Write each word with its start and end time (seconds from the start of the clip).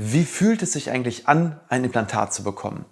Wie 0.00 0.24
fühlt 0.24 0.62
es 0.62 0.74
sich 0.74 0.92
eigentlich 0.92 1.26
an, 1.26 1.58
ein 1.68 1.82
Implantat 1.82 2.32
zu 2.32 2.44
bekommen? 2.44 2.84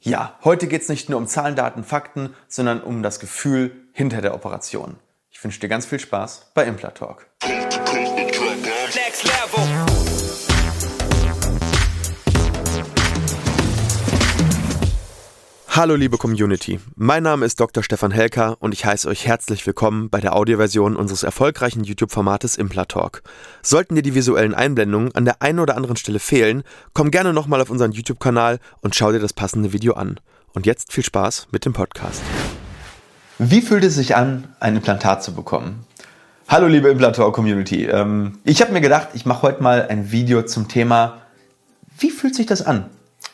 Ja, 0.00 0.38
heute 0.42 0.68
geht 0.68 0.80
es 0.80 0.88
nicht 0.88 1.10
nur 1.10 1.18
um 1.18 1.26
Zahlen, 1.26 1.54
Daten, 1.54 1.84
Fakten, 1.84 2.34
sondern 2.48 2.80
um 2.80 3.02
das 3.02 3.20
Gefühl 3.20 3.72
hinter 3.92 4.22
der 4.22 4.34
Operation. 4.34 4.96
Ich 5.28 5.44
wünsche 5.44 5.60
dir 5.60 5.68
ganz 5.68 5.84
viel 5.84 6.00
Spaß 6.00 6.52
bei 6.54 6.64
Implatalk. 6.64 7.26
Hallo 15.76 15.94
liebe 15.94 16.16
Community, 16.16 16.80
mein 16.94 17.22
Name 17.22 17.44
ist 17.44 17.60
Dr. 17.60 17.82
Stefan 17.82 18.10
Helker 18.10 18.56
und 18.60 18.72
ich 18.72 18.86
heiße 18.86 19.06
euch 19.06 19.26
herzlich 19.26 19.66
willkommen 19.66 20.08
bei 20.08 20.22
der 20.22 20.34
Audioversion 20.34 20.96
unseres 20.96 21.22
erfolgreichen 21.22 21.84
YouTube-Formates 21.84 22.56
Implatalk. 22.56 23.22
Sollten 23.60 23.94
dir 23.94 24.00
die 24.00 24.14
visuellen 24.14 24.54
Einblendungen 24.54 25.14
an 25.14 25.26
der 25.26 25.42
einen 25.42 25.58
oder 25.58 25.76
anderen 25.76 25.96
Stelle 25.96 26.18
fehlen, 26.18 26.62
komm 26.94 27.10
gerne 27.10 27.34
nochmal 27.34 27.60
auf 27.60 27.68
unseren 27.68 27.92
YouTube-Kanal 27.92 28.58
und 28.80 28.94
schau 28.94 29.12
dir 29.12 29.18
das 29.18 29.34
passende 29.34 29.74
Video 29.74 29.92
an. 29.92 30.18
Und 30.54 30.64
jetzt 30.64 30.94
viel 30.94 31.04
Spaß 31.04 31.48
mit 31.52 31.66
dem 31.66 31.74
Podcast. 31.74 32.22
Wie 33.38 33.60
fühlt 33.60 33.84
es 33.84 33.96
sich 33.96 34.16
an, 34.16 34.44
ein 34.60 34.76
Implantat 34.76 35.22
zu 35.22 35.34
bekommen? 35.34 35.84
Hallo 36.48 36.68
liebe 36.68 36.88
Implantor-Community, 36.88 37.84
ähm, 37.84 38.38
ich 38.44 38.62
habe 38.62 38.72
mir 38.72 38.80
gedacht, 38.80 39.08
ich 39.12 39.26
mache 39.26 39.42
heute 39.42 39.62
mal 39.62 39.86
ein 39.88 40.10
Video 40.10 40.40
zum 40.40 40.68
Thema, 40.68 41.20
wie 41.98 42.10
fühlt 42.10 42.34
sich 42.34 42.46
das 42.46 42.62
an? 42.62 42.88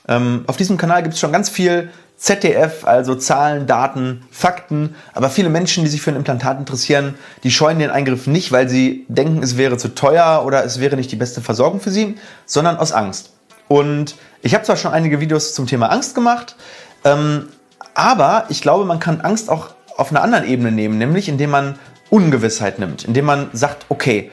Ähm, 0.08 0.42
auf 0.48 0.56
diesem 0.56 0.76
Kanal 0.76 1.04
gibt 1.04 1.14
es 1.14 1.20
schon 1.20 1.30
ganz 1.30 1.48
viel 1.48 1.90
ZDF, 2.22 2.84
also 2.84 3.16
Zahlen, 3.16 3.66
Daten, 3.66 4.22
Fakten. 4.30 4.94
Aber 5.12 5.28
viele 5.28 5.48
Menschen, 5.48 5.82
die 5.82 5.90
sich 5.90 6.02
für 6.02 6.12
ein 6.12 6.16
Implantat 6.16 6.56
interessieren, 6.56 7.16
die 7.42 7.50
scheuen 7.50 7.80
den 7.80 7.90
Eingriff 7.90 8.28
nicht, 8.28 8.52
weil 8.52 8.68
sie 8.68 9.04
denken, 9.08 9.42
es 9.42 9.56
wäre 9.56 9.76
zu 9.76 9.88
teuer 9.88 10.44
oder 10.46 10.64
es 10.64 10.78
wäre 10.78 10.94
nicht 10.94 11.10
die 11.10 11.16
beste 11.16 11.40
Versorgung 11.40 11.80
für 11.80 11.90
sie, 11.90 12.14
sondern 12.46 12.76
aus 12.76 12.92
Angst. 12.92 13.32
Und 13.66 14.14
ich 14.40 14.54
habe 14.54 14.62
zwar 14.62 14.76
schon 14.76 14.92
einige 14.92 15.18
Videos 15.18 15.52
zum 15.52 15.66
Thema 15.66 15.90
Angst 15.90 16.14
gemacht, 16.14 16.54
ähm, 17.04 17.48
aber 17.94 18.44
ich 18.50 18.62
glaube, 18.62 18.84
man 18.84 19.00
kann 19.00 19.20
Angst 19.20 19.50
auch 19.50 19.70
auf 19.96 20.12
einer 20.12 20.22
anderen 20.22 20.46
Ebene 20.46 20.70
nehmen, 20.70 20.98
nämlich 20.98 21.28
indem 21.28 21.50
man 21.50 21.74
Ungewissheit 22.08 22.78
nimmt, 22.78 23.04
indem 23.04 23.24
man 23.24 23.50
sagt, 23.52 23.86
okay, 23.88 24.30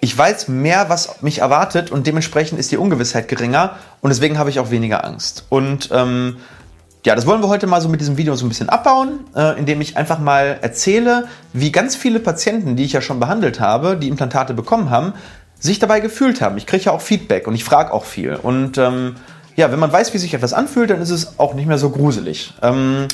ich 0.00 0.16
weiß 0.16 0.48
mehr, 0.48 0.88
was 0.88 1.22
mich 1.22 1.38
erwartet 1.38 1.92
und 1.92 2.08
dementsprechend 2.08 2.58
ist 2.58 2.72
die 2.72 2.76
Ungewissheit 2.76 3.28
geringer 3.28 3.76
und 4.00 4.10
deswegen 4.10 4.38
habe 4.38 4.50
ich 4.50 4.58
auch 4.58 4.70
weniger 4.70 5.04
Angst. 5.04 5.44
Und 5.48 5.90
ähm, 5.92 6.38
ja, 7.04 7.14
das 7.14 7.26
wollen 7.26 7.42
wir 7.42 7.48
heute 7.48 7.66
mal 7.66 7.80
so 7.80 7.88
mit 7.88 8.00
diesem 8.00 8.16
Video 8.16 8.34
so 8.34 8.44
ein 8.44 8.48
bisschen 8.48 8.68
abbauen, 8.68 9.20
äh, 9.34 9.58
indem 9.58 9.80
ich 9.80 9.96
einfach 9.96 10.18
mal 10.18 10.58
erzähle, 10.60 11.28
wie 11.52 11.70
ganz 11.70 11.96
viele 11.96 12.20
Patienten, 12.20 12.76
die 12.76 12.84
ich 12.84 12.92
ja 12.92 13.00
schon 13.00 13.20
behandelt 13.20 13.60
habe, 13.60 13.96
die 13.96 14.08
Implantate 14.08 14.52
bekommen 14.52 14.90
haben, 14.90 15.12
sich 15.58 15.78
dabei 15.78 16.00
gefühlt 16.00 16.40
haben. 16.40 16.56
Ich 16.56 16.66
kriege 16.66 16.84
ja 16.84 16.92
auch 16.92 17.00
Feedback 17.00 17.46
und 17.46 17.54
ich 17.54 17.64
frage 17.64 17.92
auch 17.92 18.04
viel. 18.04 18.34
Und 18.34 18.78
ähm, 18.78 19.16
ja, 19.56 19.72
wenn 19.72 19.78
man 19.78 19.92
weiß, 19.92 20.14
wie 20.14 20.18
sich 20.18 20.34
etwas 20.34 20.52
anfühlt, 20.52 20.90
dann 20.90 21.00
ist 21.00 21.10
es 21.10 21.38
auch 21.38 21.54
nicht 21.54 21.66
mehr 21.66 21.78
so 21.78 21.90
gruselig. 21.90 22.54
Ähm, 22.62 23.08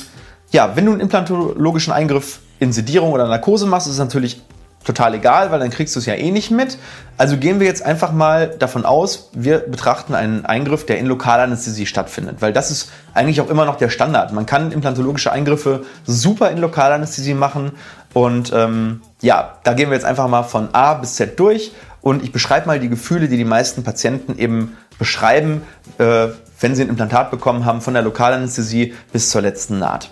ja, 0.51 0.75
wenn 0.75 0.85
du 0.85 0.91
einen 0.91 1.01
implantologischen 1.01 1.93
Eingriff 1.93 2.39
in 2.59 2.71
Sedierung 2.71 3.11
oder 3.11 3.27
Narkose 3.27 3.65
machst, 3.65 3.87
ist 3.87 3.93
es 3.93 3.99
natürlich 3.99 4.41
total 4.85 5.15
egal, 5.15 5.51
weil 5.51 5.59
dann 5.59 5.69
kriegst 5.69 5.95
du 5.95 5.99
es 5.99 6.05
ja 6.05 6.13
eh 6.13 6.31
nicht 6.31 6.51
mit. 6.51 6.77
Also 7.17 7.37
gehen 7.37 7.59
wir 7.59 7.67
jetzt 7.67 7.83
einfach 7.83 8.11
mal 8.11 8.47
davon 8.47 8.85
aus, 8.85 9.29
wir 9.33 9.59
betrachten 9.59 10.15
einen 10.15 10.45
Eingriff, 10.45 10.85
der 10.85 10.99
in 10.99 11.07
Lokalanästhesie 11.07 11.85
stattfindet, 11.85 12.37
weil 12.39 12.53
das 12.53 12.71
ist 12.71 12.91
eigentlich 13.13 13.41
auch 13.41 13.49
immer 13.49 13.65
noch 13.65 13.77
der 13.77 13.89
Standard. 13.89 14.31
Man 14.31 14.45
kann 14.45 14.71
implantologische 14.71 15.31
Eingriffe 15.31 15.83
super 16.05 16.51
in 16.51 16.59
Lokalanästhesie 16.59 17.33
machen 17.33 17.71
und 18.13 18.53
ähm, 18.53 19.01
ja, 19.21 19.57
da 19.63 19.73
gehen 19.73 19.89
wir 19.89 19.95
jetzt 19.95 20.05
einfach 20.05 20.27
mal 20.27 20.43
von 20.43 20.69
A 20.73 20.93
bis 20.93 21.15
Z 21.15 21.39
durch 21.39 21.71
und 22.01 22.23
ich 22.23 22.31
beschreibe 22.31 22.67
mal 22.67 22.79
die 22.79 22.89
Gefühle, 22.89 23.27
die 23.27 23.37
die 23.37 23.45
meisten 23.45 23.83
Patienten 23.83 24.37
eben 24.37 24.77
beschreiben, 24.99 25.63
äh, 25.97 26.27
wenn 26.59 26.75
sie 26.75 26.83
ein 26.83 26.89
Implantat 26.89 27.31
bekommen 27.31 27.65
haben, 27.65 27.81
von 27.81 27.93
der 27.93 28.03
Lokalanästhesie 28.03 28.93
bis 29.11 29.31
zur 29.31 29.41
letzten 29.41 29.79
Naht. 29.79 30.11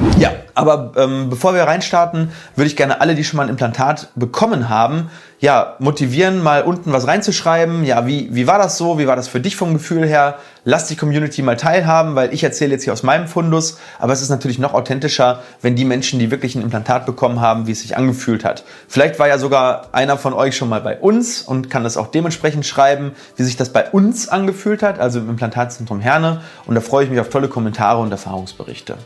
Ja, 0.21 0.33
aber 0.53 0.91
ähm, 0.97 1.31
bevor 1.31 1.55
wir 1.55 1.63
reinstarten, 1.63 2.31
würde 2.55 2.67
ich 2.67 2.75
gerne 2.75 3.01
alle, 3.01 3.15
die 3.15 3.23
schon 3.23 3.37
mal 3.37 3.43
ein 3.43 3.49
Implantat 3.49 4.09
bekommen 4.13 4.69
haben, 4.69 5.09
ja, 5.39 5.75
motivieren, 5.79 6.43
mal 6.43 6.61
unten 6.61 6.93
was 6.93 7.07
reinzuschreiben. 7.07 7.83
Ja, 7.83 8.05
wie, 8.05 8.29
wie 8.31 8.45
war 8.45 8.59
das 8.59 8.77
so? 8.77 8.99
Wie 8.99 9.07
war 9.07 9.15
das 9.15 9.27
für 9.27 9.39
dich 9.39 9.55
vom 9.55 9.73
Gefühl 9.73 10.05
her? 10.05 10.37
Lass 10.63 10.85
die 10.85 10.95
Community 10.95 11.41
mal 11.41 11.57
teilhaben, 11.57 12.13
weil 12.13 12.31
ich 12.31 12.43
erzähle 12.43 12.73
jetzt 12.73 12.83
hier 12.83 12.93
aus 12.93 13.01
meinem 13.01 13.27
Fundus. 13.27 13.79
Aber 13.97 14.13
es 14.13 14.21
ist 14.21 14.29
natürlich 14.29 14.59
noch 14.59 14.75
authentischer, 14.75 15.41
wenn 15.63 15.75
die 15.75 15.85
Menschen, 15.85 16.19
die 16.19 16.29
wirklich 16.29 16.53
ein 16.53 16.61
Implantat 16.61 17.07
bekommen 17.07 17.41
haben, 17.41 17.65
wie 17.65 17.71
es 17.71 17.81
sich 17.81 17.97
angefühlt 17.97 18.45
hat. 18.45 18.63
Vielleicht 18.87 19.17
war 19.17 19.27
ja 19.27 19.39
sogar 19.39 19.87
einer 19.93 20.19
von 20.19 20.33
euch 20.33 20.55
schon 20.55 20.69
mal 20.69 20.81
bei 20.81 20.99
uns 20.99 21.41
und 21.41 21.71
kann 21.71 21.83
das 21.83 21.97
auch 21.97 22.11
dementsprechend 22.11 22.67
schreiben, 22.67 23.13
wie 23.37 23.43
sich 23.43 23.57
das 23.57 23.73
bei 23.73 23.89
uns 23.89 24.29
angefühlt 24.29 24.83
hat, 24.83 24.99
also 24.99 25.17
im 25.17 25.29
Implantatzentrum 25.31 25.99
Herne. 25.99 26.41
Und 26.67 26.75
da 26.75 26.81
freue 26.81 27.05
ich 27.05 27.09
mich 27.09 27.19
auf 27.19 27.29
tolle 27.29 27.47
Kommentare 27.47 27.99
und 27.99 28.11
Erfahrungsberichte. 28.11 28.97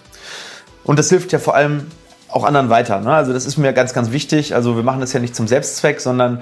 Und 0.86 1.00
das 1.00 1.10
hilft 1.10 1.32
ja 1.32 1.40
vor 1.40 1.56
allem 1.56 1.88
auch 2.30 2.44
anderen 2.44 2.70
weiter. 2.70 3.00
Ne? 3.02 3.14
Also 3.14 3.34
das 3.34 3.46
ist 3.46 3.58
mir 3.58 3.74
ganz, 3.74 3.94
ganz 3.94 4.12
wichtig. 4.12 4.56
Also 4.56 4.76
wir 4.76 4.84
machen 4.84 5.02
das 5.02 5.14
ja 5.14 5.20
nicht 5.20 5.36
zum 5.36 5.48
Selbstzweck, 5.48 6.02
sondern 6.02 6.42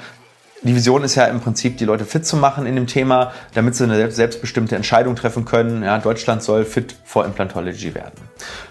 die 0.63 0.75
Vision 0.75 1.03
ist 1.03 1.15
ja 1.15 1.25
im 1.25 1.41
Prinzip, 1.41 1.77
die 1.77 1.83
Leute 1.83 2.05
fit 2.05 2.25
zu 2.25 2.37
machen 2.37 2.65
in 2.65 2.75
dem 2.75 2.87
Thema, 2.87 3.33
damit 3.53 3.75
sie 3.75 3.83
eine 3.83 4.09
selbstbestimmte 4.09 4.77
Entscheidung 4.77 5.15
treffen 5.15 5.43
können. 5.43 5.83
Ja, 5.83 5.97
Deutschland 5.97 6.41
soll 6.41 6.63
fit 6.63 6.95
for 7.03 7.25
Implantology 7.25 7.93
werden. 7.93 8.13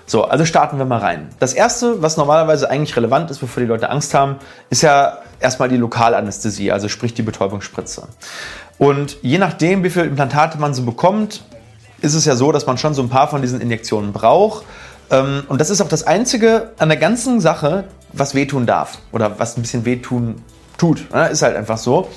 So, 0.07 0.25
also 0.25 0.47
starten 0.47 0.79
wir 0.79 0.87
mal 0.87 1.01
rein. 1.01 1.29
Das 1.39 1.53
erste, 1.53 2.01
was 2.01 2.17
normalerweise 2.17 2.71
eigentlich 2.71 2.97
relevant 2.97 3.31
ist, 3.31 3.41
bevor 3.41 3.61
die 3.61 3.67
Leute 3.67 3.91
Angst 3.91 4.15
haben, 4.15 4.37
ist 4.71 4.83
ja 4.83 5.19
erstmal 5.39 5.69
die 5.69 5.77
Lokalanästhesie, 5.77 6.73
also 6.73 6.89
sprich 6.89 7.13
die 7.13 7.23
Betäubungsspritze. 7.23 8.09
Und 8.79 9.19
je 9.21 9.37
nachdem, 9.37 9.85
wie 9.85 9.91
viele 9.91 10.07
Implantate 10.07 10.59
man 10.59 10.73
so 10.73 10.83
bekommt, 10.85 11.45
ist 12.01 12.15
es 12.15 12.25
ja 12.25 12.37
so, 12.37 12.53
dass 12.53 12.67
man 12.67 12.79
schon 12.79 12.95
so 12.95 13.03
ein 13.03 13.11
paar 13.11 13.29
von 13.29 13.43
diesen 13.43 13.61
Injektionen 13.61 14.13
braucht. 14.13 14.65
Ähm, 15.13 15.45
und 15.49 15.61
das 15.61 15.71
ist 15.71 15.81
auch 15.81 15.89
das 15.89 16.05
Einzige 16.07 16.73
an 16.79 16.89
der 16.89 16.99
ganzen 16.99 17.41
Sache, 17.41 17.85
was 18.13 18.35
wehtun 18.35 18.67
darf 18.67 18.99
oder 19.13 19.39
was 19.39 19.57
ein 19.57 19.63
bisschen 19.63 19.85
wehtun 19.85 20.43
tut. 20.79 21.07
Ist 21.31 21.43
halt 21.43 21.57
einfach 21.57 21.79
so. 21.79 22.09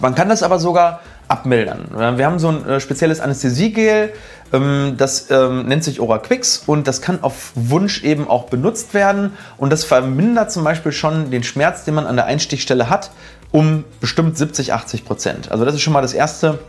Man 0.00 0.14
kann 0.14 0.28
das 0.28 0.42
aber 0.42 0.58
sogar 0.60 1.00
abmildern. 1.26 1.88
Wir 2.16 2.24
haben 2.24 2.38
so 2.38 2.48
ein 2.48 2.66
äh, 2.66 2.80
spezielles 2.80 3.20
Anästhesiegel, 3.20 4.12
ähm, 4.52 4.94
das 4.96 5.30
ähm, 5.30 5.66
nennt 5.66 5.84
sich 5.84 6.00
Oraquix 6.00 6.62
und 6.66 6.88
das 6.88 7.02
kann 7.02 7.22
auf 7.22 7.52
Wunsch 7.54 8.02
eben 8.02 8.28
auch 8.28 8.44
benutzt 8.44 8.94
werden 8.94 9.32
und 9.58 9.70
das 9.70 9.84
vermindert 9.84 10.50
zum 10.50 10.64
Beispiel 10.64 10.92
schon 10.92 11.30
den 11.30 11.42
Schmerz, 11.42 11.84
den 11.84 11.94
man 11.94 12.06
an 12.06 12.16
der 12.16 12.24
Einstichstelle 12.24 12.88
hat, 12.88 13.10
um 13.52 13.84
bestimmt 14.00 14.38
70, 14.38 14.72
80 14.72 15.04
Prozent. 15.04 15.50
Also 15.52 15.66
das 15.66 15.74
ist 15.74 15.82
schon 15.82 15.92
mal 15.92 16.00
das 16.00 16.14
Erste, 16.14 16.60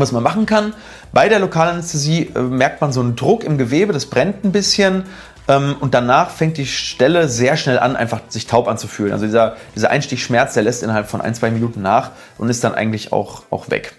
was 0.00 0.12
man 0.12 0.22
machen 0.22 0.46
kann. 0.46 0.74
Bei 1.12 1.28
der 1.28 1.38
Lokalanästhesie 1.38 2.30
äh, 2.34 2.40
merkt 2.40 2.80
man 2.80 2.92
so 2.92 3.00
einen 3.00 3.16
Druck 3.16 3.44
im 3.44 3.58
Gewebe, 3.58 3.92
das 3.92 4.06
brennt 4.06 4.44
ein 4.44 4.52
bisschen. 4.52 5.04
Ähm, 5.46 5.76
und 5.80 5.94
danach 5.94 6.30
fängt 6.30 6.56
die 6.56 6.66
Stelle 6.66 7.28
sehr 7.28 7.56
schnell 7.56 7.78
an, 7.78 7.96
einfach 7.96 8.20
sich 8.28 8.46
taub 8.46 8.68
anzufühlen. 8.68 9.12
Also 9.12 9.26
dieser, 9.26 9.56
dieser 9.74 9.90
Einstichschmerz, 9.90 10.54
der 10.54 10.62
lässt 10.62 10.82
innerhalb 10.82 11.08
von 11.08 11.20
ein, 11.20 11.34
zwei 11.34 11.50
Minuten 11.50 11.82
nach 11.82 12.12
und 12.38 12.48
ist 12.48 12.64
dann 12.64 12.74
eigentlich 12.74 13.12
auch, 13.12 13.42
auch 13.50 13.70
weg. 13.70 13.94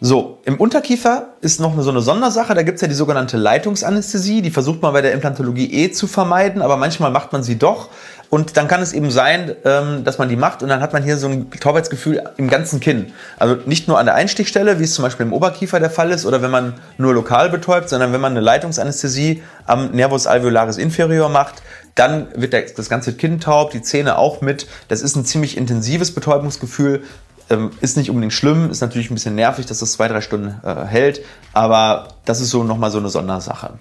So, 0.00 0.38
im 0.44 0.58
Unterkiefer 0.58 1.30
ist 1.40 1.58
noch 1.58 1.76
so 1.80 1.90
eine 1.90 2.00
Sondersache. 2.00 2.54
Da 2.54 2.62
gibt 2.62 2.76
es 2.76 2.82
ja 2.82 2.86
die 2.86 2.94
sogenannte 2.94 3.36
Leitungsanästhesie. 3.36 4.42
Die 4.42 4.52
versucht 4.52 4.80
man 4.80 4.92
bei 4.92 5.02
der 5.02 5.12
Implantologie 5.12 5.72
eh 5.72 5.90
zu 5.90 6.06
vermeiden, 6.06 6.62
aber 6.62 6.76
manchmal 6.76 7.10
macht 7.10 7.32
man 7.32 7.42
sie 7.42 7.58
doch. 7.58 7.88
Und 8.30 8.56
dann 8.56 8.68
kann 8.68 8.80
es 8.80 8.92
eben 8.92 9.10
sein, 9.10 9.56
ähm, 9.64 10.04
dass 10.04 10.18
man 10.18 10.28
die 10.28 10.36
macht 10.36 10.62
und 10.62 10.68
dann 10.68 10.82
hat 10.82 10.92
man 10.92 11.02
hier 11.02 11.16
so 11.16 11.26
ein 11.26 11.50
Taubheitsgefühl 11.50 12.22
im 12.36 12.48
ganzen 12.48 12.78
Kinn. 12.78 13.12
Also 13.38 13.56
nicht 13.64 13.88
nur 13.88 13.98
an 13.98 14.06
der 14.06 14.14
Einstichstelle, 14.14 14.78
wie 14.78 14.84
es 14.84 14.94
zum 14.94 15.02
Beispiel 15.02 15.26
im 15.26 15.32
Oberkiefer 15.32 15.80
der 15.80 15.90
Fall 15.90 16.12
ist, 16.12 16.26
oder 16.26 16.42
wenn 16.42 16.50
man 16.50 16.74
nur 16.98 17.14
lokal 17.14 17.48
betäubt, 17.48 17.88
sondern 17.88 18.12
wenn 18.12 18.20
man 18.20 18.32
eine 18.32 18.40
Leitungsanästhesie 18.40 19.42
am 19.66 19.90
Nervus 19.92 20.28
alveolaris 20.28 20.76
inferior 20.76 21.28
macht, 21.28 21.62
dann 21.94 22.28
wird 22.36 22.54
das 22.54 22.88
ganze 22.88 23.14
Kinn 23.14 23.40
taub, 23.40 23.72
die 23.72 23.82
Zähne 23.82 24.18
auch 24.18 24.42
mit. 24.42 24.68
Das 24.86 25.00
ist 25.00 25.16
ein 25.16 25.24
ziemlich 25.24 25.56
intensives 25.56 26.14
Betäubungsgefühl. 26.14 27.02
Ähm, 27.50 27.70
ist 27.80 27.96
nicht 27.96 28.10
unbedingt 28.10 28.32
schlimm, 28.32 28.70
ist 28.70 28.80
natürlich 28.80 29.10
ein 29.10 29.14
bisschen 29.14 29.34
nervig, 29.34 29.66
dass 29.66 29.78
das 29.78 29.92
zwei, 29.92 30.08
drei 30.08 30.20
Stunden 30.20 30.60
äh, 30.62 30.84
hält, 30.84 31.22
aber 31.52 32.08
das 32.24 32.40
ist 32.40 32.50
so 32.50 32.62
nochmal 32.62 32.90
so 32.90 32.98
eine 32.98 33.08
Sondersache. 33.08 33.78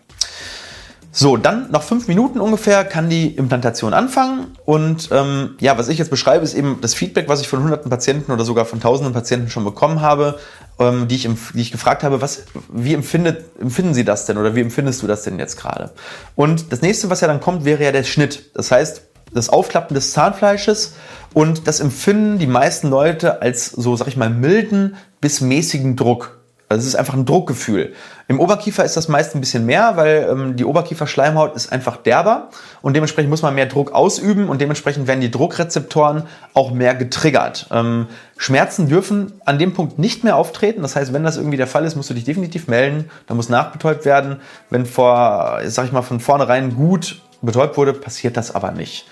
So, 1.19 1.35
dann 1.35 1.71
nach 1.71 1.81
fünf 1.81 2.07
Minuten 2.07 2.39
ungefähr 2.39 2.85
kann 2.85 3.09
die 3.09 3.29
Implantation 3.29 3.95
anfangen. 3.95 4.55
Und 4.65 5.09
ähm, 5.11 5.55
ja, 5.59 5.75
was 5.75 5.87
ich 5.87 5.97
jetzt 5.97 6.11
beschreibe, 6.11 6.43
ist 6.43 6.53
eben 6.53 6.77
das 6.81 6.93
Feedback, 6.93 7.27
was 7.27 7.41
ich 7.41 7.47
von 7.47 7.63
hunderten 7.63 7.89
Patienten 7.89 8.31
oder 8.31 8.45
sogar 8.45 8.65
von 8.65 8.79
tausenden 8.79 9.15
Patienten 9.15 9.49
schon 9.49 9.63
bekommen 9.63 10.01
habe, 10.01 10.37
ähm, 10.77 11.07
die, 11.07 11.15
ich, 11.15 11.27
die 11.55 11.61
ich 11.61 11.71
gefragt 11.71 12.03
habe, 12.03 12.21
was, 12.21 12.43
wie 12.71 12.93
empfindet, 12.93 13.45
empfinden 13.59 13.95
Sie 13.95 14.05
das 14.05 14.27
denn 14.27 14.37
oder 14.37 14.53
wie 14.53 14.61
empfindest 14.61 15.01
du 15.01 15.07
das 15.07 15.23
denn 15.23 15.39
jetzt 15.39 15.57
gerade? 15.57 15.91
Und 16.35 16.71
das 16.71 16.83
nächste, 16.83 17.09
was 17.09 17.21
ja 17.21 17.27
dann 17.27 17.41
kommt, 17.41 17.65
wäre 17.65 17.83
ja 17.83 17.91
der 17.91 18.03
Schnitt. 18.03 18.51
Das 18.53 18.69
heißt, 18.69 19.01
das 19.33 19.49
Aufklappen 19.49 19.95
des 19.95 20.13
Zahnfleisches 20.13 20.95
und 21.33 21.67
das 21.67 21.79
empfinden 21.79 22.39
die 22.39 22.47
meisten 22.47 22.89
Leute 22.89 23.41
als 23.41 23.67
so, 23.67 23.95
sag 23.95 24.07
ich 24.07 24.17
mal, 24.17 24.29
milden 24.29 24.95
bis 25.21 25.41
mäßigen 25.41 25.95
Druck. 25.95 26.37
Also 26.69 26.81
es 26.81 26.87
ist 26.87 26.95
einfach 26.95 27.13
ein 27.13 27.25
Druckgefühl. 27.25 27.93
Im 28.27 28.41
Oberkiefer 28.41 28.83
ist 28.83 28.97
das 28.97 29.07
meist 29.07 29.33
ein 29.35 29.39
bisschen 29.39 29.65
mehr, 29.65 29.95
weil 29.95 30.27
ähm, 30.29 30.57
die 30.57 30.65
Oberkieferschleimhaut 30.65 31.55
ist 31.55 31.71
einfach 31.71 31.95
derber 31.95 32.49
und 32.81 32.93
dementsprechend 32.93 33.29
muss 33.29 33.41
man 33.41 33.55
mehr 33.55 33.67
Druck 33.67 33.93
ausüben 33.93 34.49
und 34.49 34.59
dementsprechend 34.59 35.07
werden 35.07 35.21
die 35.21 35.31
Druckrezeptoren 35.31 36.23
auch 36.53 36.71
mehr 36.71 36.93
getriggert. 36.93 37.67
Ähm, 37.71 38.07
Schmerzen 38.35 38.89
dürfen 38.89 39.31
an 39.45 39.59
dem 39.59 39.73
Punkt 39.73 39.97
nicht 39.97 40.25
mehr 40.25 40.35
auftreten. 40.35 40.81
Das 40.81 40.97
heißt, 40.97 41.13
wenn 41.13 41.23
das 41.23 41.37
irgendwie 41.37 41.55
der 41.55 41.67
Fall 41.67 41.85
ist, 41.85 41.95
musst 41.95 42.09
du 42.09 42.13
dich 42.13 42.25
definitiv 42.25 42.67
melden. 42.67 43.09
Da 43.27 43.33
muss 43.33 43.47
nachbetäubt 43.47 44.03
werden. 44.03 44.41
Wenn 44.69 44.85
vor, 44.85 45.59
sag 45.67 45.85
ich 45.85 45.93
mal, 45.93 46.01
von 46.01 46.19
vornherein 46.19 46.75
gut 46.75 47.21
betäubt 47.41 47.77
wurde, 47.77 47.93
passiert 47.93 48.37
das 48.37 48.53
aber 48.53 48.71
nicht. 48.71 49.07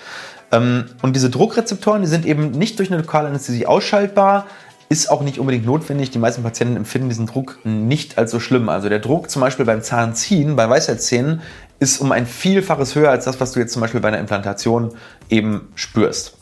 Ähm, 0.51 0.85
und 1.01 1.15
diese 1.15 1.29
Druckrezeptoren, 1.29 2.01
die 2.01 2.07
sind 2.07 2.25
eben 2.25 2.51
nicht 2.51 2.79
durch 2.79 2.91
eine 2.91 3.01
lokale 3.01 3.27
Anästhesie 3.27 3.65
ausschaltbar 3.65 4.45
ist 4.87 5.09
auch 5.09 5.21
nicht 5.21 5.39
unbedingt 5.39 5.65
notwendig. 5.65 6.11
Die 6.11 6.19
meisten 6.19 6.43
Patienten 6.43 6.77
empfinden 6.77 7.09
diesen 7.09 7.25
Druck 7.25 7.59
nicht 7.63 8.17
als 8.17 8.31
so 8.31 8.39
schlimm. 8.39 8.69
Also 8.69 8.89
der 8.89 8.99
Druck 8.99 9.29
zum 9.29 9.41
Beispiel 9.41 9.65
beim 9.65 9.81
Zahnziehen, 9.81 10.55
bei 10.55 10.69
Weisheitszähnen, 10.69 11.41
ist 11.79 11.99
um 11.99 12.11
ein 12.11 12.25
Vielfaches 12.25 12.95
höher 12.95 13.09
als 13.09 13.25
das, 13.25 13.39
was 13.39 13.51
du 13.51 13.59
jetzt 13.59 13.73
zum 13.73 13.81
Beispiel 13.81 13.99
bei 13.99 14.09
einer 14.09 14.19
Implantation 14.19 14.93
eben 15.29 15.69
spürst. 15.75 16.37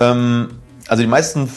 Ähm, 0.00 0.60
also 0.88 1.02
die 1.02 1.08
meisten 1.08 1.50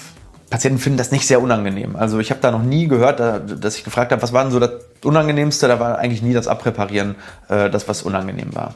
Patienten 0.49 0.79
finden 0.79 0.97
das 0.97 1.11
nicht 1.11 1.27
sehr 1.27 1.41
unangenehm. 1.41 1.95
Also 1.95 2.19
ich 2.19 2.31
habe 2.31 2.41
da 2.41 2.49
noch 2.49 2.63
nie 2.63 2.87
gehört, 2.87 3.19
dass 3.19 3.77
ich 3.77 3.83
gefragt 3.83 4.11
habe, 4.11 4.21
was 4.21 4.33
war 4.33 4.43
denn 4.43 4.51
so 4.51 4.59
das 4.59 4.71
Unangenehmste? 5.03 5.67
Da 5.67 5.79
war 5.79 5.99
eigentlich 5.99 6.21
nie 6.21 6.33
das 6.33 6.47
Abpräparieren, 6.47 7.15
äh, 7.49 7.69
das 7.69 7.87
was 7.87 8.01
unangenehm 8.01 8.55
war. 8.55 8.75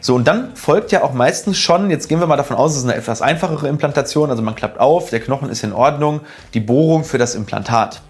So, 0.00 0.14
und 0.14 0.28
dann 0.28 0.54
folgt 0.54 0.92
ja 0.92 1.02
auch 1.02 1.14
meistens 1.14 1.58
schon, 1.58 1.90
jetzt 1.90 2.08
gehen 2.08 2.20
wir 2.20 2.26
mal 2.26 2.36
davon 2.36 2.56
aus, 2.56 2.72
es 2.72 2.78
ist 2.78 2.84
eine 2.84 2.94
etwas 2.94 3.22
einfachere 3.22 3.68
Implantation, 3.68 4.30
also 4.30 4.42
man 4.42 4.54
klappt 4.54 4.78
auf, 4.78 5.10
der 5.10 5.20
Knochen 5.20 5.48
ist 5.48 5.64
in 5.64 5.72
Ordnung, 5.72 6.20
die 6.52 6.60
Bohrung 6.60 7.04
für 7.04 7.18
das 7.18 7.34
Implantat. 7.34 8.02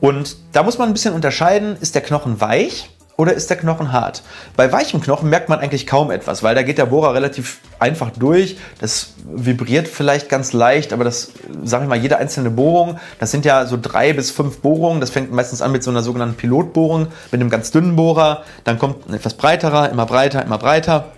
Und 0.00 0.36
da 0.52 0.62
muss 0.62 0.78
man 0.78 0.88
ein 0.88 0.92
bisschen 0.92 1.14
unterscheiden, 1.14 1.76
ist 1.80 1.94
der 1.94 2.02
Knochen 2.02 2.40
weich 2.40 2.90
oder 3.20 3.34
ist 3.34 3.50
der 3.50 3.58
Knochen 3.58 3.92
hart? 3.92 4.22
Bei 4.56 4.72
weichem 4.72 5.02
Knochen 5.02 5.28
merkt 5.28 5.50
man 5.50 5.58
eigentlich 5.58 5.86
kaum 5.86 6.10
etwas, 6.10 6.42
weil 6.42 6.54
da 6.54 6.62
geht 6.62 6.78
der 6.78 6.86
Bohrer 6.86 7.12
relativ 7.12 7.58
einfach 7.78 8.08
durch. 8.08 8.56
Das 8.80 9.12
vibriert 9.30 9.88
vielleicht 9.88 10.30
ganz 10.30 10.54
leicht, 10.54 10.94
aber 10.94 11.04
das, 11.04 11.32
sage 11.62 11.84
ich 11.84 11.90
mal, 11.90 11.98
jede 11.98 12.16
einzelne 12.16 12.48
Bohrung, 12.48 12.98
das 13.18 13.30
sind 13.30 13.44
ja 13.44 13.66
so 13.66 13.78
drei 13.80 14.14
bis 14.14 14.30
fünf 14.30 14.60
Bohrungen. 14.60 15.02
Das 15.02 15.10
fängt 15.10 15.30
meistens 15.32 15.60
an 15.60 15.70
mit 15.70 15.82
so 15.82 15.90
einer 15.90 16.02
sogenannten 16.02 16.36
Pilotbohrung, 16.36 17.08
mit 17.30 17.42
einem 17.42 17.50
ganz 17.50 17.70
dünnen 17.70 17.94
Bohrer. 17.94 18.42
Dann 18.64 18.78
kommt 18.78 19.06
ein 19.06 19.12
etwas 19.12 19.34
breiterer, 19.34 19.90
immer 19.90 20.06
breiter, 20.06 20.42
immer 20.42 20.58
breiter 20.58 21.12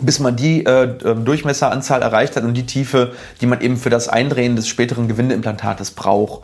bis 0.00 0.18
man 0.18 0.34
die 0.34 0.66
äh, 0.66 0.96
ähm, 1.04 1.24
Durchmesseranzahl 1.24 2.02
erreicht 2.02 2.34
hat 2.34 2.42
und 2.42 2.54
die 2.54 2.66
Tiefe, 2.66 3.12
die 3.40 3.46
man 3.46 3.60
eben 3.60 3.76
für 3.76 3.90
das 3.90 4.08
Eindrehen 4.08 4.56
des 4.56 4.66
späteren 4.66 5.06
Gewindeimplantates 5.06 5.92
braucht. 5.92 6.42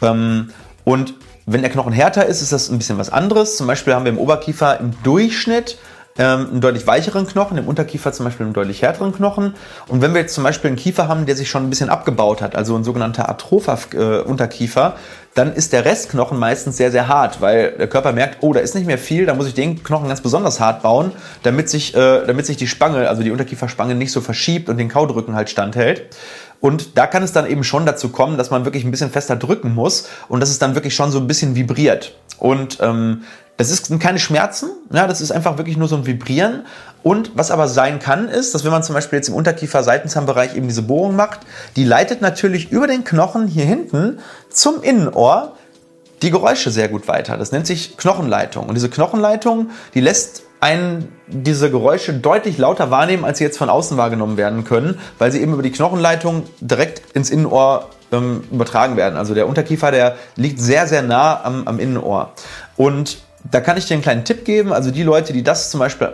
Ähm, 0.00 0.50
und 0.84 1.14
wenn 1.52 1.62
der 1.62 1.70
Knochen 1.70 1.92
härter 1.92 2.26
ist, 2.26 2.42
ist 2.42 2.52
das 2.52 2.68
ein 2.68 2.78
bisschen 2.78 2.98
was 2.98 3.10
anderes. 3.10 3.56
Zum 3.56 3.66
Beispiel 3.66 3.94
haben 3.94 4.04
wir 4.04 4.12
im 4.12 4.18
Oberkiefer 4.18 4.78
im 4.78 4.92
Durchschnitt 5.02 5.78
ähm, 6.18 6.48
einen 6.50 6.60
deutlich 6.60 6.86
weicheren 6.86 7.26
Knochen, 7.26 7.56
im 7.56 7.68
Unterkiefer 7.68 8.12
zum 8.12 8.24
Beispiel 8.24 8.46
einen 8.46 8.52
deutlich 8.52 8.82
härteren 8.82 9.12
Knochen. 9.12 9.54
Und 9.88 10.02
wenn 10.02 10.12
wir 10.12 10.20
jetzt 10.20 10.34
zum 10.34 10.44
Beispiel 10.44 10.68
einen 10.68 10.76
Kiefer 10.76 11.08
haben, 11.08 11.26
der 11.26 11.36
sich 11.36 11.48
schon 11.48 11.64
ein 11.64 11.70
bisschen 11.70 11.88
abgebaut 11.88 12.42
hat, 12.42 12.56
also 12.56 12.76
ein 12.76 12.84
sogenannter 12.84 13.28
atropher 13.28 13.78
äh, 13.94 14.20
Unterkiefer, 14.20 14.96
dann 15.34 15.54
ist 15.54 15.72
der 15.72 15.84
Restknochen 15.84 16.38
meistens 16.38 16.76
sehr, 16.76 16.90
sehr 16.90 17.06
hart, 17.06 17.40
weil 17.40 17.72
der 17.72 17.86
Körper 17.86 18.12
merkt, 18.12 18.38
oh, 18.40 18.52
da 18.52 18.60
ist 18.60 18.74
nicht 18.74 18.86
mehr 18.86 18.98
viel, 18.98 19.26
da 19.26 19.34
muss 19.34 19.46
ich 19.46 19.54
den 19.54 19.82
Knochen 19.82 20.08
ganz 20.08 20.20
besonders 20.20 20.58
hart 20.58 20.82
bauen, 20.82 21.12
damit 21.44 21.68
sich, 21.68 21.94
äh, 21.94 22.26
damit 22.26 22.46
sich 22.46 22.56
die 22.56 22.66
Spange, 22.66 23.08
also 23.08 23.22
die 23.22 23.30
Unterkieferspange 23.30 23.94
nicht 23.94 24.10
so 24.10 24.20
verschiebt 24.20 24.68
und 24.68 24.76
den 24.76 24.88
Kaudrücken 24.88 25.36
halt 25.36 25.48
standhält. 25.48 26.08
Und 26.60 26.98
da 26.98 27.06
kann 27.06 27.22
es 27.22 27.32
dann 27.32 27.46
eben 27.46 27.64
schon 27.64 27.86
dazu 27.86 28.10
kommen, 28.10 28.36
dass 28.36 28.50
man 28.50 28.64
wirklich 28.64 28.84
ein 28.84 28.90
bisschen 28.90 29.10
fester 29.10 29.36
drücken 29.36 29.74
muss 29.74 30.08
und 30.28 30.40
dass 30.40 30.50
es 30.50 30.58
dann 30.58 30.74
wirklich 30.74 30.94
schon 30.94 31.10
so 31.10 31.18
ein 31.18 31.26
bisschen 31.26 31.54
vibriert. 31.54 32.12
Und 32.38 32.78
ähm, 32.80 33.22
ist, 33.68 33.86
sind 33.86 33.98
keine 33.98 34.18
Schmerzen, 34.18 34.70
ja, 34.90 35.06
das 35.06 35.20
ist 35.20 35.32
einfach 35.32 35.58
wirklich 35.58 35.76
nur 35.76 35.88
so 35.88 35.96
ein 35.96 36.06
Vibrieren. 36.06 36.64
Und 37.02 37.32
was 37.34 37.50
aber 37.50 37.68
sein 37.68 37.98
kann, 37.98 38.28
ist, 38.28 38.54
dass 38.54 38.64
wenn 38.64 38.70
man 38.70 38.82
zum 38.82 38.94
Beispiel 38.94 39.18
jetzt 39.18 39.28
im 39.28 39.34
Unterkiefer-Seitenzahnbereich 39.34 40.56
eben 40.56 40.68
diese 40.68 40.82
Bohrung 40.82 41.16
macht, 41.16 41.40
die 41.76 41.84
leitet 41.84 42.22
natürlich 42.22 42.72
über 42.72 42.86
den 42.86 43.04
Knochen 43.04 43.46
hier 43.46 43.66
hinten 43.66 44.20
zum 44.48 44.82
Innenohr 44.82 45.56
die 46.22 46.30
Geräusche 46.30 46.70
sehr 46.70 46.88
gut 46.88 47.08
weiter. 47.08 47.36
Das 47.36 47.52
nennt 47.52 47.66
sich 47.66 47.96
Knochenleitung. 47.96 48.66
Und 48.66 48.74
diese 48.74 48.90
Knochenleitung, 48.90 49.70
die 49.94 50.00
lässt 50.00 50.42
einen 50.60 51.10
diese 51.26 51.70
Geräusche 51.70 52.12
deutlich 52.12 52.58
lauter 52.58 52.90
wahrnehmen, 52.90 53.24
als 53.24 53.38
sie 53.38 53.44
jetzt 53.44 53.58
von 53.58 53.70
außen 53.70 53.96
wahrgenommen 53.96 54.36
werden 54.36 54.64
können, 54.64 54.98
weil 55.18 55.32
sie 55.32 55.40
eben 55.40 55.54
über 55.54 55.62
die 55.62 55.72
Knochenleitung 55.72 56.44
direkt 56.60 57.16
ins 57.16 57.30
Innenohr 57.30 57.88
ähm, 58.12 58.44
übertragen 58.50 58.96
werden. 58.96 59.16
Also 59.16 59.34
der 59.34 59.48
Unterkiefer, 59.48 59.90
der 59.90 60.16
liegt 60.36 60.60
sehr, 60.60 60.86
sehr 60.86 61.02
nah 61.02 61.42
am, 61.42 61.66
am 61.66 61.78
Innenohr. 61.78 62.32
Und 62.76 63.18
da 63.44 63.60
kann 63.60 63.76
ich 63.76 63.86
dir 63.86 63.94
einen 63.94 64.02
kleinen 64.02 64.24
Tipp 64.24 64.44
geben. 64.44 64.72
Also 64.72 64.90
die 64.90 65.02
Leute, 65.02 65.32
die 65.32 65.42
das 65.42 65.70
zum 65.70 65.80
Beispiel 65.80 66.08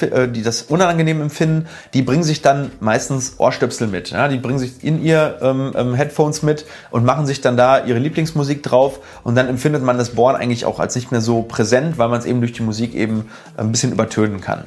äh, 0.00 0.28
die 0.28 0.42
das 0.42 0.62
unangenehm 0.62 1.20
empfinden, 1.20 1.66
die 1.92 2.02
bringen 2.02 2.22
sich 2.22 2.40
dann 2.40 2.70
meistens 2.80 3.34
Ohrstöpsel 3.38 3.88
mit. 3.88 4.10
Ja? 4.10 4.28
Die 4.28 4.38
bringen 4.38 4.58
sich 4.58 4.84
in 4.84 5.02
ihr 5.02 5.38
ähm, 5.42 5.72
ähm, 5.76 5.94
Headphones 5.94 6.42
mit 6.42 6.66
und 6.90 7.04
machen 7.04 7.26
sich 7.26 7.40
dann 7.40 7.56
da 7.56 7.84
ihre 7.84 7.98
Lieblingsmusik 7.98 8.62
drauf. 8.62 9.00
Und 9.24 9.34
dann 9.34 9.48
empfindet 9.48 9.82
man 9.82 9.98
das 9.98 10.10
Bohren 10.10 10.36
eigentlich 10.36 10.64
auch 10.64 10.78
als 10.78 10.94
nicht 10.94 11.10
mehr 11.10 11.20
so 11.20 11.42
präsent, 11.42 11.98
weil 11.98 12.08
man 12.08 12.20
es 12.20 12.26
eben 12.26 12.40
durch 12.40 12.52
die 12.52 12.62
Musik 12.62 12.94
eben 12.94 13.28
ein 13.56 13.72
bisschen 13.72 13.92
übertönen 13.92 14.40
kann. 14.40 14.64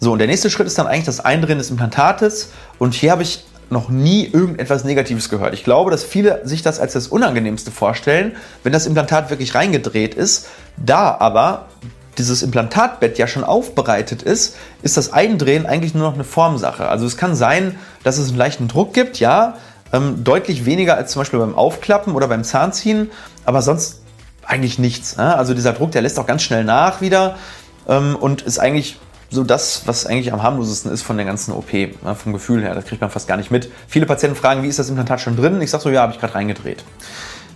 So, 0.00 0.12
und 0.12 0.18
der 0.18 0.26
nächste 0.26 0.50
Schritt 0.50 0.66
ist 0.66 0.76
dann 0.78 0.88
eigentlich 0.88 1.04
das 1.04 1.20
Eindrehen 1.20 1.58
des 1.58 1.70
Implantates. 1.70 2.50
Und 2.80 2.94
hier 2.94 3.12
habe 3.12 3.22
ich 3.22 3.44
noch 3.72 3.88
nie 3.88 4.26
irgendetwas 4.26 4.84
Negatives 4.84 5.28
gehört. 5.28 5.54
Ich 5.54 5.64
glaube, 5.64 5.90
dass 5.90 6.04
viele 6.04 6.46
sich 6.46 6.62
das 6.62 6.78
als 6.78 6.92
das 6.92 7.08
Unangenehmste 7.08 7.70
vorstellen, 7.70 8.36
wenn 8.62 8.72
das 8.72 8.86
Implantat 8.86 9.30
wirklich 9.30 9.54
reingedreht 9.54 10.14
ist. 10.14 10.48
Da 10.76 11.16
aber 11.18 11.66
dieses 12.18 12.42
Implantatbett 12.42 13.18
ja 13.18 13.26
schon 13.26 13.42
aufbereitet 13.42 14.22
ist, 14.22 14.56
ist 14.82 14.96
das 14.96 15.12
Eindrehen 15.12 15.66
eigentlich 15.66 15.94
nur 15.94 16.04
noch 16.04 16.14
eine 16.14 16.24
Formsache. 16.24 16.88
Also 16.88 17.06
es 17.06 17.16
kann 17.16 17.34
sein, 17.34 17.76
dass 18.04 18.18
es 18.18 18.28
einen 18.28 18.38
leichten 18.38 18.68
Druck 18.68 18.92
gibt, 18.92 19.18
ja, 19.18 19.54
ähm, 19.92 20.22
deutlich 20.22 20.64
weniger 20.64 20.96
als 20.96 21.12
zum 21.12 21.20
Beispiel 21.20 21.38
beim 21.38 21.54
Aufklappen 21.54 22.14
oder 22.14 22.28
beim 22.28 22.44
Zahnziehen, 22.44 23.10
aber 23.44 23.62
sonst 23.62 24.02
eigentlich 24.44 24.78
nichts. 24.78 25.16
Ne? 25.16 25.36
Also 25.36 25.54
dieser 25.54 25.72
Druck, 25.72 25.92
der 25.92 26.02
lässt 26.02 26.18
auch 26.18 26.26
ganz 26.26 26.42
schnell 26.42 26.64
nach 26.64 27.00
wieder 27.00 27.36
ähm, 27.88 28.16
und 28.16 28.42
ist 28.42 28.58
eigentlich 28.58 28.98
so 29.32 29.44
das, 29.44 29.82
was 29.86 30.06
eigentlich 30.06 30.32
am 30.32 30.42
harmlosesten 30.42 30.92
ist 30.92 31.02
von 31.02 31.16
der 31.16 31.24
ganzen 31.24 31.52
OP, 31.52 31.72
ne, 31.72 32.14
vom 32.14 32.32
Gefühl 32.32 32.62
her. 32.62 32.74
Das 32.74 32.84
kriegt 32.84 33.00
man 33.00 33.10
fast 33.10 33.26
gar 33.26 33.38
nicht 33.38 33.50
mit. 33.50 33.70
Viele 33.88 34.06
Patienten 34.06 34.36
fragen, 34.36 34.62
wie 34.62 34.68
ist 34.68 34.78
das 34.78 34.90
Implantat 34.90 35.20
schon 35.20 35.36
drin? 35.36 35.60
Ich 35.62 35.70
sage 35.70 35.82
so, 35.82 35.90
ja, 35.90 36.02
habe 36.02 36.12
ich 36.12 36.20
gerade 36.20 36.34
reingedreht. 36.34 36.84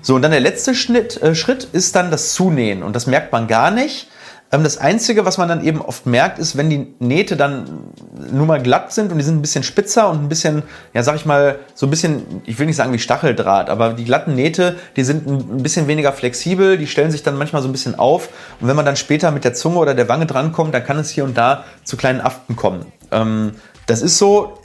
So, 0.01 0.15
und 0.15 0.23
dann 0.23 0.31
der 0.31 0.41
letzte 0.41 0.75
Schnitt, 0.75 1.21
äh, 1.23 1.35
Schritt 1.35 1.65
ist 1.65 1.95
dann 1.95 2.11
das 2.11 2.33
Zunähen. 2.33 2.83
Und 2.83 2.97
das 2.97 3.07
merkt 3.07 3.33
man 3.33 3.47
gar 3.47 3.71
nicht. 3.71 4.09
Ähm, 4.53 4.63
das 4.63 4.79
Einzige, 4.79 5.25
was 5.25 5.39
man 5.39 5.49
dann 5.49 5.65
eben 5.65 5.81
oft 5.81 6.07
merkt, 6.07 6.39
ist, 6.39 6.57
wenn 6.57 6.71
die 6.71 6.95
Nähte 6.99 7.37
dann 7.37 7.81
nur 8.31 8.47
mal 8.47 8.63
glatt 8.63 8.93
sind 8.93 9.11
und 9.11 9.19
die 9.19 9.25
sind 9.25 9.37
ein 9.37 9.43
bisschen 9.43 9.63
spitzer 9.63 10.09
und 10.09 10.23
ein 10.23 10.29
bisschen, 10.29 10.63
ja, 10.95 11.03
sag 11.03 11.17
ich 11.17 11.27
mal, 11.27 11.59
so 11.75 11.87
ein 11.87 11.91
bisschen, 11.91 12.43
ich 12.45 12.59
will 12.59 12.67
nicht 12.67 12.77
sagen 12.77 12.93
wie 12.93 12.99
Stacheldraht, 12.99 13.71
aber 13.71 13.95
die 13.95 14.05
glatten 14.05 14.35
Nähte, 14.35 14.77
die 14.97 15.05
sind 15.05 15.27
ein 15.27 15.63
bisschen 15.63 15.89
weniger 15.89 16.13
flexibel, 16.13 16.79
die 16.79 16.87
stellen 16.87 17.11
sich 17.11 17.23
dann 17.23 17.37
manchmal 17.37 17.63
so 17.63 17.69
ein 17.69 17.73
bisschen 17.73 17.99
auf. 17.99 18.29
Und 18.61 18.69
wenn 18.69 18.77
man 18.77 18.85
dann 18.85 18.97
später 18.97 19.31
mit 19.31 19.45
der 19.45 19.55
Zunge 19.55 19.79
oder 19.79 19.95
der 19.95 20.09
Wange 20.09 20.27
drankommt, 20.27 20.75
dann 20.75 20.85
kann 20.85 20.99
es 20.99 21.11
hier 21.11 21.25
und 21.25 21.37
da 21.37 21.65
zu 21.85 21.97
kleinen 21.97 22.21
Aften 22.21 22.55
kommen. 22.55 22.87
Ähm, 23.11 23.53
das 23.87 24.03
ist 24.03 24.19
so, 24.19 24.59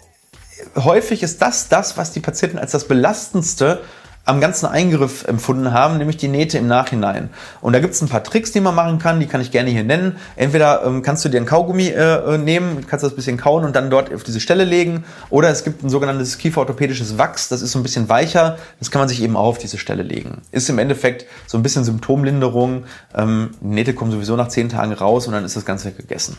häufig 0.75 1.23
ist 1.23 1.41
das 1.41 1.69
das, 1.69 1.97
was 1.97 2.11
die 2.11 2.19
Patienten 2.19 2.59
als 2.59 2.71
das 2.71 2.87
Belastendste 2.87 3.81
am 4.25 4.39
ganzen 4.39 4.67
Eingriff 4.67 5.25
empfunden 5.25 5.73
haben, 5.73 5.97
nämlich 5.97 6.17
die 6.17 6.27
Nähte 6.27 6.57
im 6.57 6.67
Nachhinein. 6.67 7.29
Und 7.59 7.73
da 7.73 7.79
gibt 7.79 7.93
es 7.93 8.01
ein 8.01 8.09
paar 8.09 8.23
Tricks, 8.23 8.51
die 8.51 8.61
man 8.61 8.75
machen 8.75 8.99
kann, 8.99 9.19
die 9.19 9.25
kann 9.25 9.41
ich 9.41 9.51
gerne 9.51 9.71
hier 9.71 9.83
nennen. 9.83 10.17
Entweder 10.35 10.85
ähm, 10.85 11.01
kannst 11.01 11.25
du 11.25 11.29
dir 11.29 11.39
ein 11.39 11.45
Kaugummi 11.45 11.87
äh, 11.87 12.35
äh, 12.35 12.37
nehmen, 12.37 12.85
kannst 12.87 13.03
das 13.03 13.13
ein 13.13 13.15
bisschen 13.15 13.37
kauen 13.37 13.63
und 13.63 13.75
dann 13.75 13.89
dort 13.89 14.13
auf 14.13 14.23
diese 14.23 14.39
Stelle 14.39 14.63
legen. 14.63 15.03
Oder 15.29 15.49
es 15.49 15.63
gibt 15.63 15.83
ein 15.83 15.89
sogenanntes 15.89 16.37
kieferorthopädisches 16.37 17.17
Wachs, 17.17 17.49
das 17.49 17.61
ist 17.61 17.71
so 17.71 17.79
ein 17.79 17.83
bisschen 17.83 18.09
weicher, 18.09 18.57
das 18.79 18.91
kann 18.91 19.01
man 19.01 19.09
sich 19.09 19.23
eben 19.23 19.35
auch 19.35 19.47
auf 19.47 19.57
diese 19.57 19.79
Stelle 19.79 20.03
legen. 20.03 20.41
Ist 20.51 20.69
im 20.69 20.77
Endeffekt 20.77 21.25
so 21.47 21.57
ein 21.57 21.63
bisschen 21.63 21.83
Symptomlinderung. 21.83 22.83
Ähm, 23.15 23.51
die 23.59 23.67
Nähte 23.67 23.93
kommen 23.93 24.11
sowieso 24.11 24.35
nach 24.35 24.49
zehn 24.49 24.69
Tagen 24.69 24.93
raus 24.93 25.25
und 25.25 25.33
dann 25.33 25.45
ist 25.45 25.55
das 25.55 25.65
Ganze 25.65 25.91
gegessen. 25.91 26.37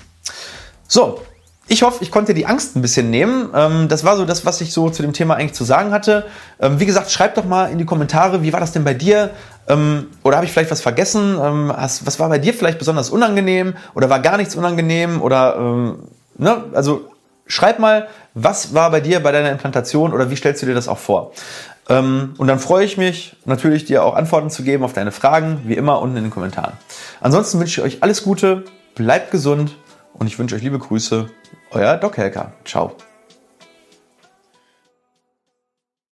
So, 0.87 1.21
ich 1.69 1.83
hoffe, 1.83 2.03
ich 2.03 2.11
konnte 2.11 2.35
die 2.35 2.47
Angst 2.47 2.77
ein 2.77 2.83
bisschen 2.83 3.11
nehmen. 3.11 3.49
Ähm, 3.55 3.89
das 3.89 4.05
war 4.05 4.17
so 4.17 4.25
das, 4.25 4.45
was 4.45 4.61
ich 4.61 4.73
so 4.73 4.91
zu 4.91 5.03
dem 5.03 5.13
Thema 5.13 5.35
eigentlich 5.35 5.55
zu 5.55 5.65
sagen 5.65 5.93
hatte. 5.93 6.27
Ähm, 6.61 6.81
wie 6.81 6.87
gesagt, 6.87 7.11
schreibt 7.11 7.37
doch 7.39 7.45
mal 7.45 7.71
in 7.71 7.79
die 7.79 7.85
Kommentare, 7.85 8.43
wie 8.43 8.53
war 8.53 8.61
das 8.61 8.73
denn 8.73 8.85
bei 8.85 8.95
dir? 8.95 9.31
Ähm, 9.69 10.09
oder 10.25 10.37
habe 10.37 10.47
ich 10.47 10.53
vielleicht 10.53 10.71
was 10.71 10.81
vergessen? 10.81 11.39
Was 11.39 12.19
war 12.19 12.29
bei 12.29 12.39
dir 12.39 12.53
vielleicht 12.53 12.79
besonders 12.79 13.11
unangenehm? 13.11 13.75
Oder 13.95 14.11
war 14.11 14.21
gar 14.21 14.37
nichts 14.37 14.57
unangenehm? 14.57 15.23
Oder, 15.23 15.97
ne? 16.37 16.65
Also 16.75 17.09
schreib 17.47 17.79
mal, 17.79 18.09
was 18.35 18.75
war 18.75 18.91
bei 18.91 19.01
dir 19.01 19.21
bei 19.21 19.31
deiner 19.31 19.51
Implantation 19.51 20.13
oder 20.13 20.31
wie 20.31 20.37
stellst 20.37 20.63
du 20.63 20.67
dir 20.67 20.75
das 20.75 20.89
auch 20.89 20.99
vor? 20.99 21.33
Und 21.87 22.39
dann 22.39 22.59
freue 22.59 22.85
ich 22.85 22.97
mich 22.97 23.37
natürlich, 23.45 23.85
dir 23.85 24.05
auch 24.05 24.17
Antworten 24.17 24.51
zu 24.51 24.65
geben 24.65 24.83
auf 24.83 24.95
deine 24.95 25.13
Fragen, 25.13 25.63
wie 25.65 25.75
immer 25.75 26.01
unten 26.01 26.17
in 26.17 26.25
den 26.25 26.31
Kommentaren. 26.31 26.73
Ansonsten 27.21 27.61
wünsche 27.61 27.81
ich 27.81 27.87
euch 27.87 28.03
alles 28.03 28.25
Gute, 28.25 28.65
bleibt 28.97 29.31
gesund 29.31 29.77
und 30.23 30.29
ich 30.29 30.39
wünsche 30.39 30.55
euch 30.55 30.63
liebe 30.63 30.79
Grüße. 30.79 31.29
Euer 31.73 31.97
Doc 31.97 32.17
Helker. 32.17 32.53
Ciao. 32.65 32.97